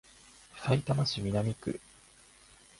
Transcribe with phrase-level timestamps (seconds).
[0.65, 1.79] さいたま市南区